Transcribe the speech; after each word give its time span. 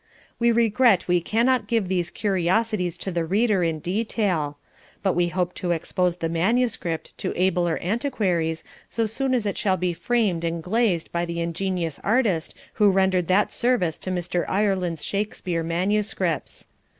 We 0.39 0.51
regret 0.51 1.07
we 1.07 1.21
cannot 1.21 1.67
give 1.67 1.87
these 1.87 2.09
curiosities 2.09 2.97
to 2.97 3.11
the 3.11 3.23
reader 3.23 3.63
in 3.63 3.77
detail, 3.77 4.57
but 5.03 5.13
we 5.13 5.27
hope 5.27 5.53
to 5.57 5.69
expose 5.69 6.17
the 6.17 6.27
manuscript 6.27 7.15
to 7.19 7.39
abler 7.39 7.77
antiquaries 7.83 8.63
so 8.89 9.05
soon 9.05 9.35
as 9.35 9.45
it 9.45 9.59
shall 9.59 9.77
be 9.77 9.93
framed 9.93 10.43
and 10.43 10.63
glazed 10.63 11.11
by 11.11 11.25
the 11.25 11.39
ingenious 11.39 11.99
artist 12.03 12.55
who 12.73 12.89
rendered 12.89 13.27
that 13.27 13.53
service 13.53 13.99
to 13.99 14.09
Mr. 14.09 14.43
Ireland's 14.49 15.03
Shakspeare 15.05 15.61
MSS. 15.61 16.65